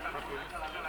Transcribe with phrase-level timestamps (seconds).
[0.00, 0.81] ครับ